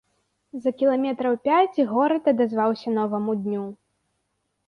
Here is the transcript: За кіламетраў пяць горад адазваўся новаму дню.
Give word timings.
За 0.61 0.71
кіламетраў 0.79 1.33
пяць 1.47 1.85
горад 1.91 2.23
адазваўся 2.33 2.95
новаму 2.97 3.31
дню. 3.43 3.63